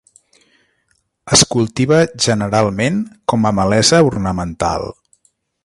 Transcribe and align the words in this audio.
Es 1.35 1.43
cultiva 1.55 1.99
generalment 2.27 2.97
com 3.33 3.47
a 3.51 3.53
malesa 3.61 4.01
ornamental. 4.11 4.91